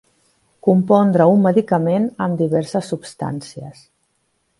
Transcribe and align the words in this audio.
Compondre 0.67 1.27
un 1.33 1.43
medicament 1.43 2.07
amb 2.27 2.41
diverses 2.43 2.89
substàncies. 2.95 3.85